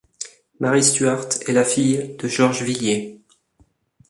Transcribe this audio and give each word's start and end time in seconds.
Mary 0.59 0.83
Stuart 0.83 1.29
est 1.47 1.51
la 1.53 1.63
fille 1.63 2.15
de 2.17 2.27
George 2.27 2.63
Villiers. 2.63 3.21